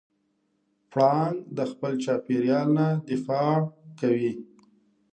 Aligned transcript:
پړانګ 0.91 1.33
د 1.57 1.59
خپل 1.71 1.91
چاپېریال 2.03 2.67
نه 2.77 2.87
دفاع 3.09 3.53
کوي. 3.99 4.33